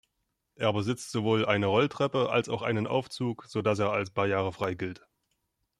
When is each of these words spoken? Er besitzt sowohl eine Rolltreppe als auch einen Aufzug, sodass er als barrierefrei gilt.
Er 0.55 0.73
besitzt 0.73 1.11
sowohl 1.11 1.45
eine 1.45 1.67
Rolltreppe 1.67 2.31
als 2.31 2.49
auch 2.49 2.63
einen 2.63 2.87
Aufzug, 2.87 3.45
sodass 3.47 3.77
er 3.77 3.91
als 3.91 4.09
barrierefrei 4.09 4.73
gilt. 4.73 5.05